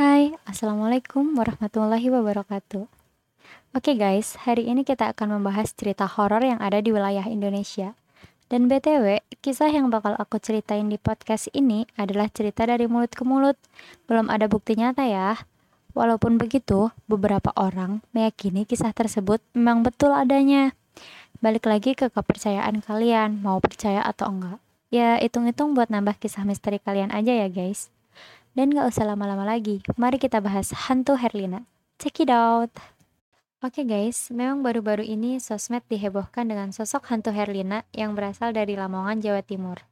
[0.00, 2.88] Hai, Assalamualaikum warahmatullahi wabarakatuh.
[3.76, 7.92] Oke guys, hari ini kita akan membahas cerita horor yang ada di wilayah Indonesia.
[8.48, 13.28] Dan BTW, kisah yang bakal aku ceritain di podcast ini adalah cerita dari mulut ke
[13.28, 13.60] mulut.
[14.08, 15.36] Belum ada bukti nyata ya.
[15.92, 20.72] Walaupun begitu, beberapa orang meyakini kisah tersebut memang betul adanya.
[21.44, 24.64] Balik lagi ke kepercayaan kalian, mau percaya atau enggak.
[24.88, 27.92] Ya, hitung-hitung buat nambah kisah misteri kalian aja ya guys.
[28.50, 31.70] Dan gak usah lama-lama lagi, mari kita bahas hantu Herlina.
[32.02, 32.74] Check it out!
[33.62, 39.22] Oke guys, memang baru-baru ini sosmed dihebohkan dengan sosok hantu Herlina yang berasal dari Lamongan,
[39.22, 39.86] Jawa Timur.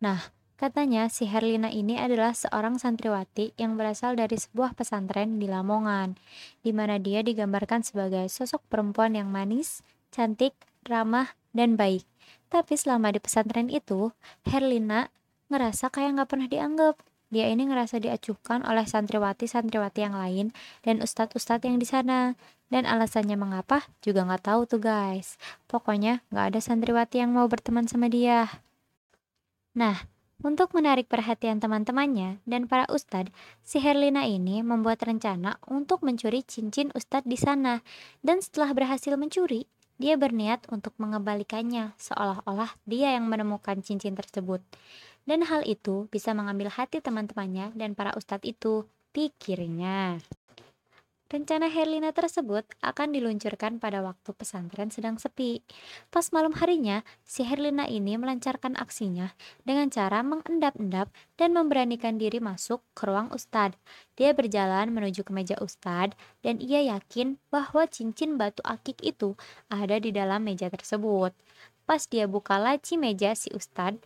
[0.00, 6.16] Nah, katanya si Herlina ini adalah seorang santriwati yang berasal dari sebuah pesantren di Lamongan,
[6.64, 10.56] di mana dia digambarkan sebagai sosok perempuan yang manis, cantik,
[10.88, 12.08] ramah, dan baik.
[12.48, 14.16] Tapi selama di pesantren itu,
[14.48, 15.12] Herlina
[15.52, 16.96] ngerasa kayak nggak pernah dianggap
[17.28, 20.46] dia ini ngerasa diacuhkan oleh santriwati-santriwati yang lain
[20.80, 22.36] dan ustadz-ustadz yang di sana.
[22.68, 25.40] Dan alasannya mengapa juga nggak tahu tuh guys.
[25.68, 28.44] Pokoknya nggak ada santriwati yang mau berteman sama dia.
[29.72, 29.96] Nah,
[30.38, 33.34] untuk menarik perhatian teman-temannya dan para ustadz,
[33.64, 37.82] si Herlina ini membuat rencana untuk mencuri cincin ustadz di sana.
[38.22, 39.66] Dan setelah berhasil mencuri,
[39.98, 44.62] dia berniat untuk mengembalikannya seolah-olah dia yang menemukan cincin tersebut.
[45.28, 50.24] Dan hal itu bisa mengambil hati teman-temannya dan para ustadz itu, pikirnya.
[51.28, 55.60] Rencana Herlina tersebut akan diluncurkan pada waktu pesantren sedang sepi.
[56.08, 62.80] Pas malam harinya, si Herlina ini melancarkan aksinya dengan cara mengendap-endap dan memberanikan diri masuk
[62.96, 63.76] ke ruang ustadz.
[64.16, 69.36] Dia berjalan menuju ke meja ustadz dan ia yakin bahwa cincin batu akik itu
[69.68, 71.36] ada di dalam meja tersebut.
[71.84, 74.00] Pas dia buka laci meja si ustadz,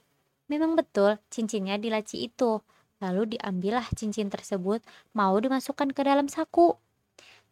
[0.53, 2.61] Memang betul cincinnya di laci itu.
[3.01, 4.85] Lalu diambillah cincin tersebut
[5.17, 6.77] mau dimasukkan ke dalam saku.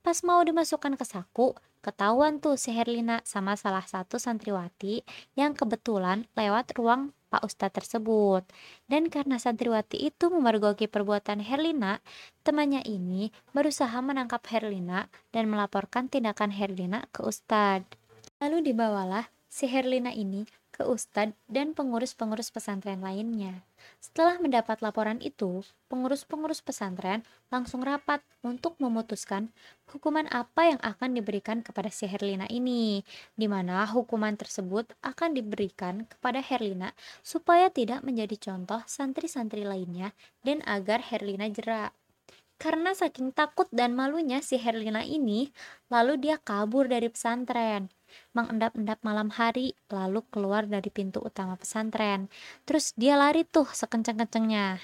[0.04, 5.00] Pas mau dimasukkan ke saku, ketahuan tuh si Herlina sama salah satu santriwati
[5.32, 8.44] yang kebetulan lewat ruang Pak Ustadz tersebut.
[8.84, 12.04] Dan karena santriwati itu memergoki perbuatan Herlina,
[12.44, 17.96] temannya ini berusaha menangkap Herlina dan melaporkan tindakan Herlina ke Ustadz.
[18.44, 20.44] Lalu dibawalah si Herlina ini
[20.80, 23.60] ke ustadz dan pengurus-pengurus pesantren lainnya.
[24.00, 25.60] Setelah mendapat laporan itu,
[25.92, 27.20] pengurus-pengurus pesantren
[27.52, 29.52] langsung rapat untuk memutuskan
[29.92, 33.04] hukuman apa yang akan diberikan kepada si Herlina ini,
[33.36, 40.64] di mana hukuman tersebut akan diberikan kepada Herlina supaya tidak menjadi contoh santri-santri lainnya dan
[40.64, 41.92] agar Herlina jerak.
[42.56, 45.52] Karena saking takut dan malunya si Herlina ini,
[45.92, 47.92] lalu dia kabur dari pesantren
[48.36, 52.30] mengendap-endap malam hari, lalu keluar dari pintu utama pesantren.
[52.64, 54.82] Terus dia lari tuh sekenceng-kencengnya.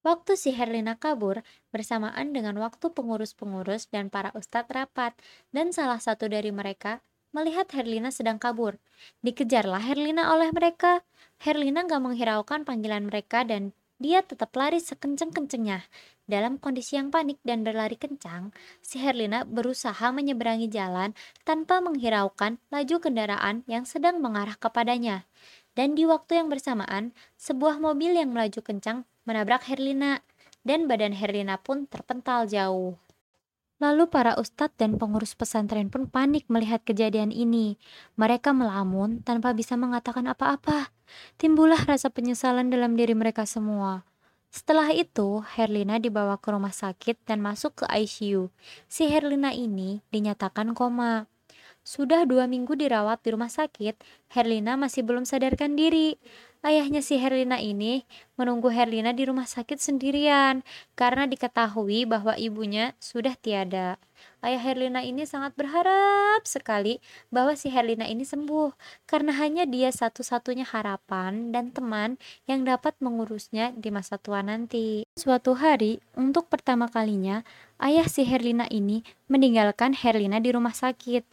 [0.00, 5.12] Waktu si Herlina kabur, bersamaan dengan waktu pengurus-pengurus dan para ustadz rapat,
[5.52, 7.04] dan salah satu dari mereka
[7.36, 8.80] melihat Herlina sedang kabur.
[9.20, 11.04] Dikejarlah Herlina oleh mereka.
[11.40, 15.84] Herlina gak menghiraukan panggilan mereka dan dia tetap lari sekenceng-kencengnya.
[16.24, 18.50] Dalam kondisi yang panik dan berlari kencang,
[18.80, 21.12] si Herlina berusaha menyeberangi jalan
[21.44, 25.28] tanpa menghiraukan laju kendaraan yang sedang mengarah kepadanya.
[25.76, 30.24] Dan di waktu yang bersamaan, sebuah mobil yang melaju kencang menabrak Herlina,
[30.64, 32.96] dan badan Herlina pun terpental jauh.
[33.80, 37.80] Lalu para ustadz dan pengurus pesantren pun panik melihat kejadian ini.
[38.20, 40.92] Mereka melamun tanpa bisa mengatakan apa-apa.
[41.40, 44.04] Timbullah rasa penyesalan dalam diri mereka semua.
[44.52, 48.52] Setelah itu, Herlina dibawa ke rumah sakit dan masuk ke ICU.
[48.84, 51.30] Si Herlina ini dinyatakan koma.
[51.80, 53.96] Sudah dua minggu dirawat di rumah sakit,
[54.28, 56.20] Herlina masih belum sadarkan diri.
[56.60, 58.04] Ayahnya si Herlina ini
[58.36, 60.60] menunggu Herlina di rumah sakit sendirian
[60.92, 63.96] karena diketahui bahwa ibunya sudah tiada.
[64.44, 67.00] Ayah Herlina ini sangat berharap sekali
[67.32, 68.76] bahwa si Herlina ini sembuh
[69.08, 75.08] karena hanya dia satu-satunya harapan dan teman yang dapat mengurusnya di masa tua nanti.
[75.16, 77.40] Suatu hari, untuk pertama kalinya,
[77.80, 79.00] ayah si Herlina ini
[79.32, 81.24] meninggalkan Herlina di rumah sakit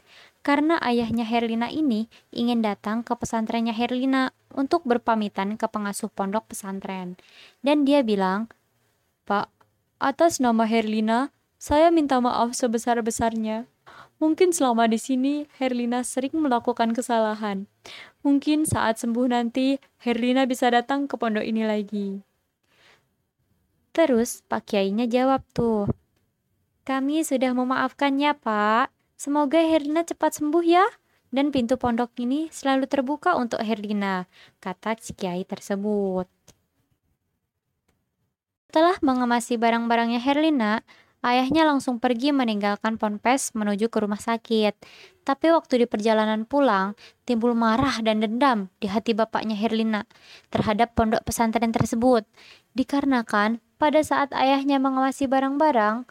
[0.48, 7.14] karena ayahnya Herlina ini ingin datang ke pesantrennya Herlina untuk berpamitan ke pengasuh pondok pesantren.
[7.62, 8.50] Dan dia bilang,
[9.30, 9.54] Pak,
[10.02, 11.30] atas nama Herlina,
[11.62, 13.70] saya minta maaf sebesar-besarnya.
[14.18, 17.70] Mungkin selama di sini Herlina sering melakukan kesalahan.
[18.26, 22.26] Mungkin saat sembuh nanti Herlina bisa datang ke pondok ini lagi.
[23.94, 25.90] Terus Pak Kiainya jawab tuh,
[26.86, 28.90] kami sudah memaafkannya Pak.
[29.18, 30.86] Semoga Herlina cepat sembuh ya.
[31.38, 34.26] Dan pintu pondok ini selalu terbuka untuk Herlina,
[34.58, 36.26] kata Kiai tersebut.
[38.66, 40.82] Setelah mengemasi barang-barangnya Herlina,
[41.22, 44.82] ayahnya langsung pergi meninggalkan Ponpes menuju ke rumah sakit.
[45.22, 46.98] Tapi waktu di perjalanan pulang,
[47.30, 50.10] timbul marah dan dendam di hati bapaknya Herlina
[50.50, 52.26] terhadap pondok pesantren tersebut.
[52.74, 56.10] Dikarenakan pada saat ayahnya mengawasi barang-barang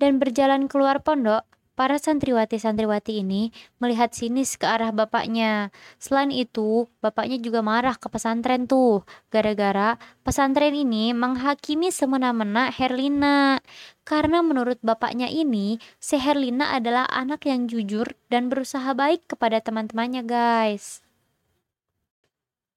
[0.00, 1.44] dan berjalan keluar pondok,
[1.80, 5.72] Para santriwati-santriwati ini melihat sinis ke arah bapaknya.
[5.96, 9.00] Selain itu, bapaknya juga marah ke pesantren tuh,
[9.32, 13.64] gara-gara pesantren ini menghakimi semena-mena Herlina.
[14.04, 20.28] Karena menurut bapaknya ini, si Herlina adalah anak yang jujur dan berusaha baik kepada teman-temannya,
[20.28, 21.00] guys.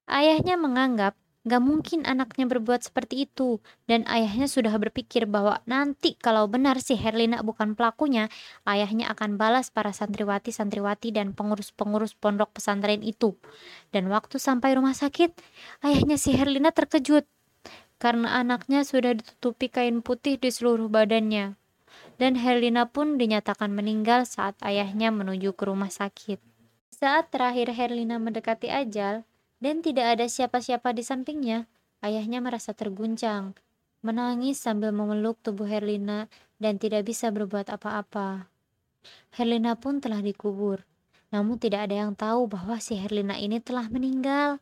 [0.08, 6.48] Ayahnya menganggap Gak mungkin anaknya berbuat seperti itu, dan ayahnya sudah berpikir bahwa nanti kalau
[6.48, 8.31] benar si Herlina bukan pelakunya,
[8.63, 13.36] ayahnya akan balas para santriwati-santriwati dan pengurus-pengurus pondok pesantren itu.
[13.92, 15.36] Dan waktu sampai rumah sakit,
[15.84, 17.28] ayahnya si Herlina terkejut
[18.00, 21.56] karena anaknya sudah ditutupi kain putih di seluruh badannya.
[22.19, 26.39] Dan Herlina pun dinyatakan meninggal saat ayahnya menuju ke rumah sakit.
[26.92, 29.28] Saat terakhir Herlina mendekati ajal,
[29.63, 31.71] dan tidak ada siapa-siapa di sampingnya,
[32.04, 33.56] ayahnya merasa terguncang,
[34.04, 36.27] menangis sambil memeluk tubuh Herlina
[36.60, 38.51] dan tidak bisa berbuat apa-apa.
[39.31, 40.83] Herlina pun telah dikubur,
[41.31, 44.60] namun tidak ada yang tahu bahwa si Herlina ini telah meninggal.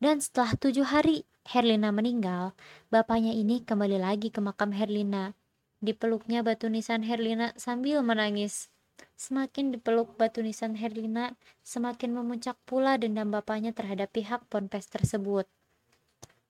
[0.00, 2.56] Dan setelah tujuh hari Herlina meninggal,
[2.88, 5.36] bapaknya ini kembali lagi ke makam Herlina.
[5.84, 8.72] Dipeluknya batu nisan Herlina sambil menangis.
[9.16, 15.44] Semakin dipeluk batu nisan Herlina, semakin memuncak pula dendam bapaknya terhadap pihak ponpes tersebut.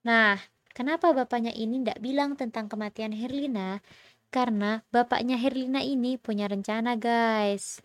[0.07, 0.39] Nah,
[0.73, 3.83] kenapa bapaknya ini tidak bilang tentang kematian Herlina?
[4.31, 7.83] Karena bapaknya Herlina ini punya rencana, guys.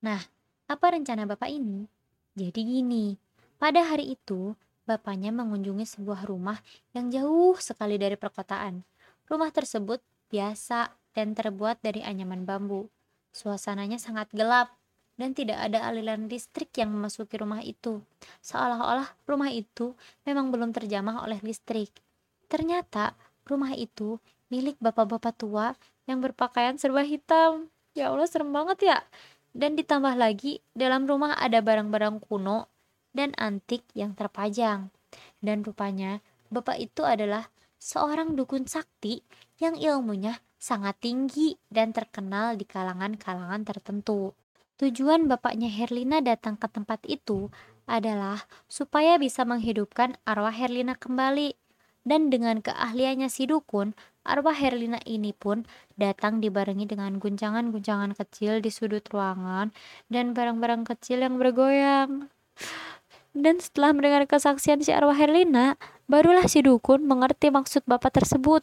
[0.00, 0.22] Nah,
[0.70, 1.90] apa rencana bapak ini?
[2.38, 3.18] Jadi gini,
[3.58, 4.56] pada hari itu,
[4.88, 6.58] bapaknya mengunjungi sebuah rumah
[6.96, 8.82] yang jauh sekali dari perkotaan.
[9.28, 10.00] Rumah tersebut
[10.32, 12.88] biasa dan terbuat dari anyaman bambu.
[13.32, 14.76] Suasananya sangat gelap
[15.16, 18.04] dan tidak ada aliran listrik yang memasuki rumah itu.
[18.44, 19.96] Seolah-olah rumah itu
[20.28, 21.92] memang belum terjamah oleh listrik.
[22.52, 23.16] Ternyata
[23.48, 24.20] rumah itu
[24.52, 25.72] milik bapak-bapak tua
[26.04, 27.72] yang berpakaian serba hitam.
[27.96, 28.98] Ya Allah, serem banget ya.
[29.52, 32.68] Dan ditambah lagi, dalam rumah ada barang-barang kuno
[33.12, 34.88] dan antik yang terpajang.
[35.44, 39.20] Dan rupanya, bapak itu adalah seorang dukun sakti
[39.60, 44.30] yang ilmunya sangat tinggi dan terkenal di kalangan-kalangan tertentu.
[44.78, 47.50] Tujuan bapaknya Herlina datang ke tempat itu
[47.90, 51.58] adalah supaya bisa menghidupkan arwah Herlina kembali.
[52.02, 53.94] Dan dengan keahliannya si dukun,
[54.26, 59.70] arwah Herlina ini pun datang dibarengi dengan guncangan-guncangan kecil di sudut ruangan
[60.10, 62.30] dan barang-barang kecil yang bergoyang.
[63.32, 65.78] Dan setelah mendengar kesaksian si arwah Herlina,
[66.12, 68.60] Barulah si dukun mengerti maksud bapak tersebut.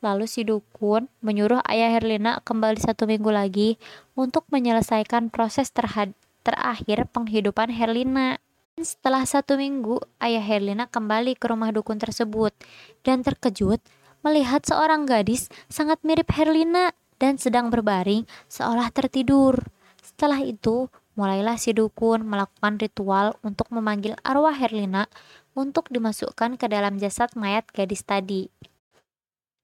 [0.00, 3.76] Lalu si dukun menyuruh ayah Herlina kembali satu minggu lagi
[4.16, 8.40] untuk menyelesaikan proses terakhir penghidupan Herlina.
[8.80, 12.56] Setelah satu minggu, ayah Herlina kembali ke rumah dukun tersebut
[13.04, 13.84] dan terkejut
[14.24, 19.68] melihat seorang gadis sangat mirip Herlina dan sedang berbaring seolah tertidur.
[20.00, 25.12] Setelah itu, mulailah si dukun melakukan ritual untuk memanggil arwah Herlina
[25.56, 28.52] untuk dimasukkan ke dalam jasad mayat gadis tadi.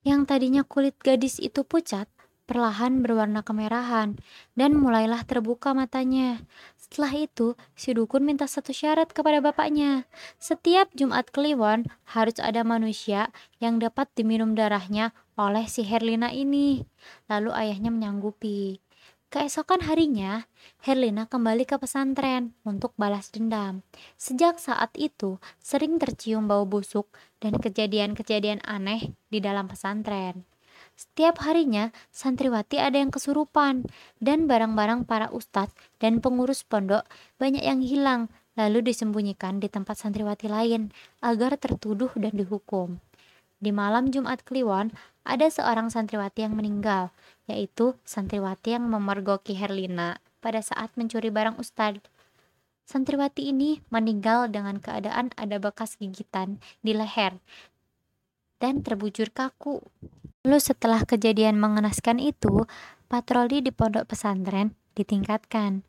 [0.03, 2.11] Yang tadinya kulit gadis itu pucat,
[2.49, 4.19] perlahan berwarna kemerahan,
[4.59, 6.43] dan mulailah terbuka matanya.
[6.75, 10.05] Setelah itu, si dukun minta satu syarat kepada bapaknya.
[10.43, 13.31] Setiap Jumat Kliwon harus ada manusia
[13.63, 16.83] yang dapat diminum darahnya oleh si Herlina ini.
[17.31, 18.83] Lalu ayahnya menyanggupi.
[19.33, 20.45] Keesokan harinya,
[20.85, 23.81] Herlina kembali ke pesantren untuk balas dendam.
[24.21, 27.09] Sejak saat itu, sering tercium bau busuk
[27.41, 30.45] dan kejadian-kejadian aneh di dalam pesantren.
[30.93, 33.89] Setiap harinya, santriwati ada yang kesurupan,
[34.21, 37.09] dan barang-barang para ustadz dan pengurus pondok
[37.41, 40.93] banyak yang hilang, lalu disembunyikan di tempat santriwati lain
[41.25, 43.01] agar tertuduh dan dihukum.
[43.63, 44.91] Di malam Jumat Kliwon,
[45.23, 47.15] ada seorang santriwati yang meninggal,
[47.47, 52.03] yaitu santriwati yang memergoki Herlina pada saat mencuri barang Ustadz.
[52.83, 57.39] Santriwati ini meninggal dengan keadaan ada bekas gigitan di leher
[58.59, 59.79] dan terbujur kaku.
[60.43, 62.67] Lalu setelah kejadian mengenaskan itu,
[63.07, 65.87] patroli di pondok pesantren ditingkatkan.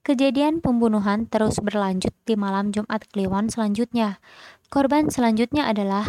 [0.00, 4.16] Kejadian pembunuhan terus berlanjut di malam Jumat Kliwon selanjutnya.
[4.72, 6.08] Korban selanjutnya adalah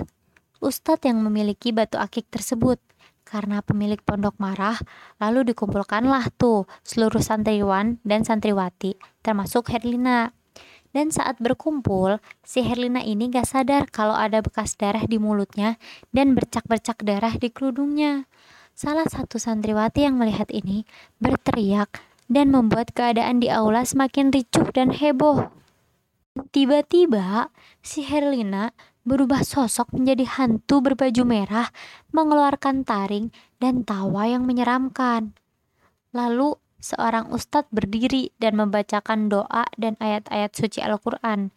[0.62, 2.78] ustadz yang memiliki batu akik tersebut.
[3.26, 4.76] Karena pemilik pondok marah,
[5.18, 10.36] lalu dikumpulkanlah tuh seluruh santriwan dan santriwati, termasuk Herlina.
[10.92, 15.80] Dan saat berkumpul, si Herlina ini gak sadar kalau ada bekas darah di mulutnya
[16.12, 18.28] dan bercak-bercak darah di kerudungnya.
[18.76, 20.84] Salah satu santriwati yang melihat ini
[21.24, 25.48] berteriak dan membuat keadaan di aula semakin ricuh dan heboh.
[26.52, 27.52] Tiba-tiba,
[27.84, 31.68] si Herlina berubah sosok menjadi hantu berbaju merah,
[32.14, 35.34] mengeluarkan taring dan tawa yang menyeramkan.
[36.14, 41.54] Lalu seorang ustadz berdiri dan membacakan doa dan ayat-ayat suci Al-Quran.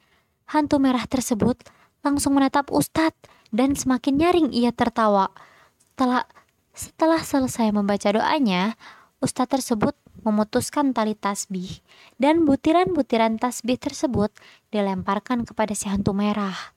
[0.52, 1.64] Hantu merah tersebut
[2.04, 5.32] langsung menatap ustadz dan semakin nyaring ia tertawa.
[5.76, 6.28] Setelah,
[6.76, 8.76] setelah selesai membaca doanya,
[9.24, 11.84] ustadz tersebut memutuskan tali tasbih
[12.16, 14.32] dan butiran-butiran tasbih tersebut
[14.72, 16.73] dilemparkan kepada si hantu merah.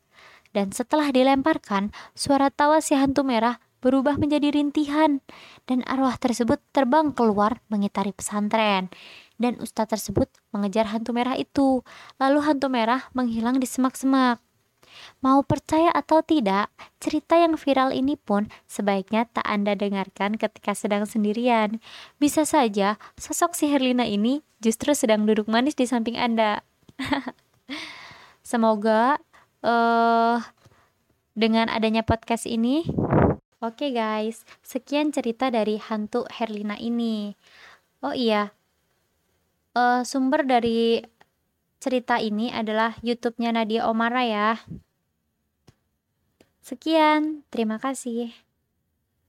[0.52, 5.22] Dan setelah dilemparkan, suara tawa si hantu merah berubah menjadi rintihan
[5.70, 8.90] dan arwah tersebut terbang keluar mengitari pesantren
[9.38, 11.86] dan ustadz tersebut mengejar hantu merah itu
[12.18, 14.42] lalu hantu merah menghilang di semak-semak
[15.22, 21.06] Mau percaya atau tidak, cerita yang viral ini pun sebaiknya tak Anda dengarkan ketika sedang
[21.06, 21.82] sendirian.
[22.18, 26.66] Bisa saja sosok si Herlina ini justru sedang duduk manis di samping Anda.
[28.48, 29.20] Semoga
[29.64, 30.42] uh,
[31.38, 32.86] dengan adanya podcast ini
[33.58, 37.34] Oke guys, sekian cerita dari hantu Herlina ini.
[38.06, 38.54] Oh iya,
[39.74, 41.02] uh, sumber dari
[41.82, 44.62] cerita ini adalah YouTube-nya Nadia Omara ya.
[46.62, 48.47] Sekian, terima kasih.